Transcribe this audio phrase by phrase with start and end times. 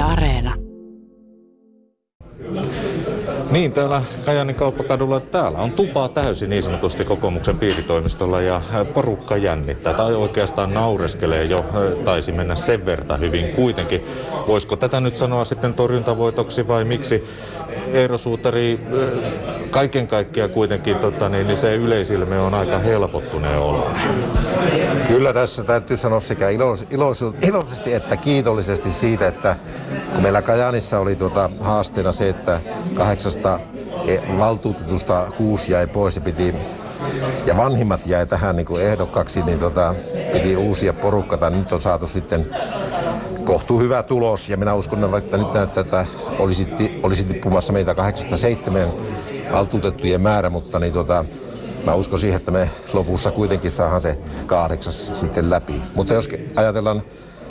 [0.00, 0.54] Areena.
[3.50, 8.60] Niin, täällä Kajanin kauppakadulla täällä on tupaa täysin niin sanotusti kokoomuksen piiritoimistolla ja
[8.94, 11.64] porukka jännittää tai oikeastaan naureskelee jo,
[12.04, 14.04] taisi mennä sen verta hyvin kuitenkin.
[14.46, 17.24] Voisiko tätä nyt sanoa sitten torjuntavoitoksi vai miksi
[17.92, 18.80] Eero Suutari
[19.70, 23.90] kaiken kaikkiaan kuitenkin tota, niin, niin se yleisilme on aika helpottuneen olo.
[25.06, 29.56] Kyllä tässä täytyy sanoa sekä ilois, ilois, iloisesti että kiitollisesti siitä, että
[30.12, 32.60] kun meillä Kajanissa oli tuota haasteena se, että
[32.94, 33.60] kahdeksasta
[34.06, 36.54] e, valtuutetusta kuusi jäi pois ja piti
[37.46, 39.94] ja vanhimmat jäi tähän niin kuin ehdokkaksi, niin tota,
[40.32, 41.50] piti uusia porukkaa.
[41.50, 42.46] Nyt on saatu sitten
[43.44, 46.06] kohtuu hyvä tulos ja minä uskon, että nyt näyttää, että
[46.38, 46.66] olisi,
[47.02, 48.92] olisi tippumassa meitä 87
[49.52, 51.24] valtuutettujen määrä, mutta niin tota,
[51.84, 55.82] mä uskon siihen, että me lopussa kuitenkin saadaan se kahdeksas sitten läpi.
[55.94, 57.02] Mutta jos ajatellaan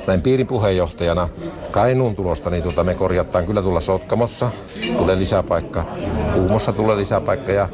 [0.08, 1.30] näin piirin puheenjohtajana
[1.72, 4.50] Kainuun tulosta, niin tota me korjataan kyllä tulla Sotkamossa,
[4.98, 5.86] tulee lisäpaikka,
[6.34, 7.70] Kuumossa tulee lisäpaikka ja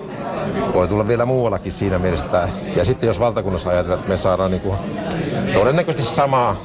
[0.73, 2.49] voi tulla vielä muuallakin siinä mielessä.
[2.75, 4.77] Ja sitten jos valtakunnassa ajatellaan, että me saadaan niin kuin
[5.53, 6.55] todennäköisesti samaa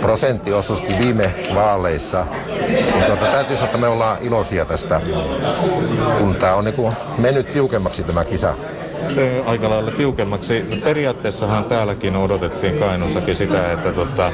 [0.00, 2.26] prosenttiosuus kuin viime vaaleissa.
[2.68, 5.00] Niin tuota, täytyy sanoa, että me ollaan iloisia tästä,
[6.18, 8.54] kun tämä on niin mennyt tiukemmaksi tämä kisa
[9.46, 10.64] aika lailla tiukemmaksi.
[10.84, 14.32] Periaatteessahan täälläkin odotettiin Kainuussakin sitä, että, tota,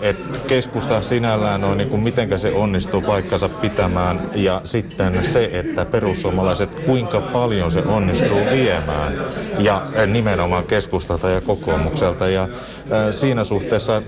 [0.00, 5.84] että keskusta sinällään on niin kuin mitenkä se onnistuu paikkansa pitämään ja sitten se, että
[5.84, 9.20] perussuomalaiset kuinka paljon se onnistuu viemään
[9.58, 12.48] ja nimenomaan keskustalta ja kokoomukselta ja
[13.10, 14.02] siinä suhteessa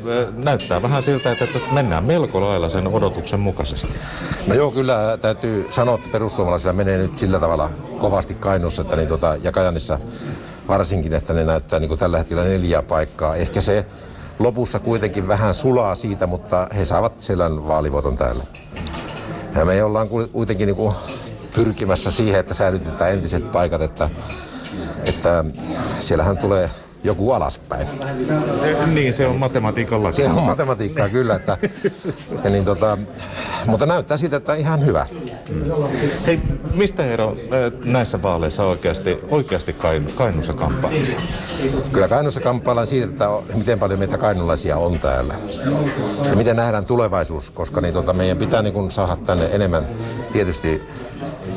[0.45, 3.93] näyttää vähän siltä, että mennään melko lailla sen odotuksen mukaisesti.
[4.47, 7.71] No joo, kyllä täytyy sanoa, että perussuomalaisilla menee nyt sillä tavalla
[8.01, 9.99] kovasti Kainuussa että niin tota, ja Kajanissa
[10.69, 13.37] varsinkin, että ne näyttää niin kuin tällä hetkellä neljä paikkaa.
[13.37, 13.87] Ehkä se
[14.39, 18.45] lopussa kuitenkin vähän sulaa siitä, mutta he saavat selän vaalivoton täällä.
[19.55, 20.95] Ja me ollaan kuitenkin niin kuin
[21.55, 24.11] pyrkimässä siihen, että säilytetään entiset paikat, että,
[25.07, 25.45] että
[26.01, 26.71] siellähän tulee
[27.05, 27.89] joku alaspäin.
[28.95, 30.13] Niin, se on matematiikalla.
[30.13, 31.35] Se on matematiikkaa kyllä.
[31.35, 31.59] Että,
[32.45, 32.99] ja niin tota,
[33.67, 35.07] mutta näyttää siltä, että ihan hyvä.
[36.27, 36.41] Hei,
[36.75, 37.37] mistä Eero
[37.85, 39.77] näissä vaaleissa oikeasti, oikeasti
[40.15, 41.23] Kainuussa kamppaillaan?
[41.93, 45.35] Kyllä Kainuussa kamppaillaan siitä, että miten paljon meitä kainulaisia on täällä.
[46.31, 49.89] Ja miten nähdään tulevaisuus, koska niin, tota, meidän pitää niin saada tänne enemmän
[50.33, 50.83] tietysti,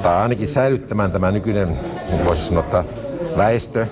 [0.01, 1.79] tai ainakin säilyttämään tämä nykyinen,
[2.25, 2.85] voisi sanoa,
[3.37, 3.87] väestö,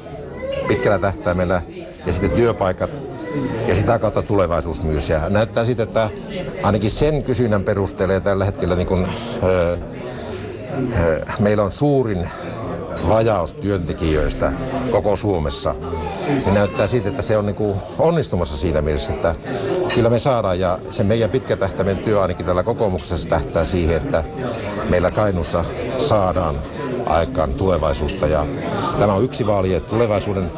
[0.68, 1.62] pitkällä tähtäimellä
[2.06, 3.11] ja sitten työpaikat
[3.68, 5.10] ja sitä kautta tulevaisuus myös.
[5.10, 6.10] Ja näyttää siitä, että
[6.64, 9.08] ainakin sen kysynnän perusteella tällä hetkellä niin kun,
[9.44, 9.78] öö,
[11.00, 12.28] öö, meillä on suurin
[13.08, 14.52] vajaus työntekijöistä
[14.92, 15.76] koko Suomessa,
[16.28, 19.36] niin näyttää siitä, että se on niin kuin onnistumassa siinä mielessä, että
[19.96, 24.24] kyllä me saadaan ja se meidän pitkä tähtäimen työ ainakin tällä kokoomuksessa tähtää siihen, että
[24.90, 25.66] meillä Kainussa
[25.98, 26.56] saadaan
[27.06, 28.46] aikaan tulevaisuutta ja
[29.00, 30.52] tämä on yksi vaali, että tulevaisuuden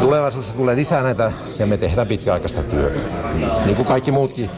[0.00, 3.00] tulevaisuudessa tulee lisää näitä ja me tehdään pitkäaikaista työtä.
[3.64, 4.50] Niin kuin kaikki muutkin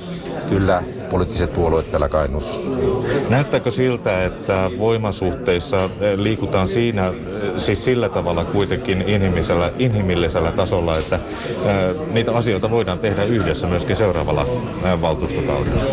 [0.49, 2.61] kyllä poliittiset puolueet täällä Kainuussa.
[3.29, 7.15] Näyttääkö siltä, että voimasuhteissa eh, liikutaan siinä, eh,
[7.57, 13.97] siis sillä tavalla kuitenkin inhimillisellä, inhimillisellä tasolla, että eh, niitä asioita voidaan tehdä yhdessä myöskin
[13.97, 14.47] seuraavalla
[15.01, 15.85] valtuustokaudella?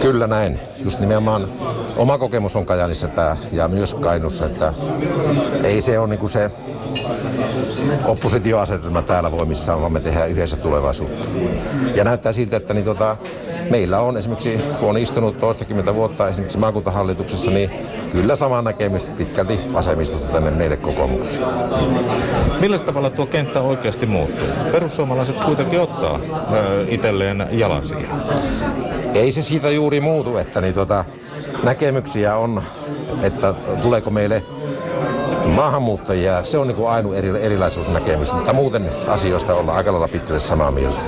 [0.00, 0.58] Kyllä näin.
[0.84, 1.48] Just nimenomaan
[1.96, 4.74] oma kokemus on Kajanissa tämä, ja myös Kainussa, että
[5.64, 6.50] ei se ole niin se
[8.04, 11.28] oppositioasetelma täällä voimissaan, vaan me tehdään yhdessä tulevaisuutta.
[11.94, 13.16] Ja näyttää siltä, että niin tota,
[13.70, 17.70] meillä on esimerkiksi, kun on istunut toistakymmentä vuotta esimerkiksi maakuntahallituksessa, niin
[18.12, 21.48] kyllä sama näkemys pitkälti vasemmistosta tänne meille kokoomukseen.
[22.60, 24.46] Millä tavalla tuo kenttä oikeasti muuttuu?
[24.72, 26.20] Perussuomalaiset kuitenkin ottaa
[26.88, 28.08] itselleen jalansia.
[29.14, 31.04] Ei se siitä juuri muutu, että niin tota,
[31.62, 32.62] näkemyksiä on,
[33.22, 34.42] että tuleeko meille
[35.46, 40.70] maahanmuuttajia, se on niin ainoa eri, erilaisuusnäkemys, mutta muuten asioista ollaan aika lailla pitkälle samaa
[40.70, 41.00] mieltä.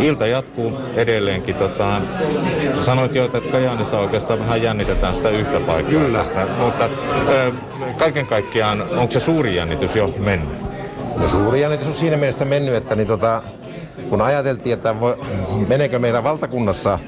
[0.00, 1.54] Ilta jatkuu edelleenkin.
[1.54, 2.00] Tota,
[2.80, 6.00] sanoit jo, että Kajaanissa oikeastaan vähän jännitetään sitä yhtä paikkaa.
[6.00, 6.24] Kyllä.
[6.58, 6.88] Mutta
[7.28, 7.52] ö,
[7.98, 10.58] kaiken kaikkiaan, onko se suuri jännitys jo mennyt?
[11.16, 13.42] No suuri jännitys on siinä mielessä mennyt, että niin tota,
[14.08, 15.16] kun ajateltiin, että voi,
[15.68, 16.98] meneekö meidän valtakunnassa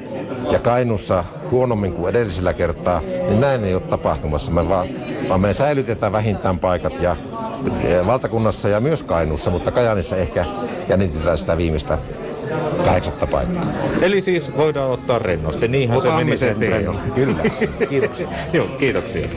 [0.51, 4.51] ja Kainussa huonommin kuin edellisellä kertaa, niin näin ei ole tapahtumassa.
[4.51, 4.89] Me vaan,
[5.29, 7.17] vaan me säilytetään vähintään paikat ja
[8.07, 10.45] valtakunnassa ja myös Kainussa, mutta Kajanissa ehkä
[10.89, 11.99] jännitetään sitä viimeistä
[12.85, 13.67] kahdeksatta paikkaa.
[14.03, 17.37] Eli siis voidaan ottaa rennosti, niinhän Otamme se meni sen rennosti, kyllä.
[17.91, 18.29] Kiitoksia.
[18.53, 19.29] Joo, kiitoksia.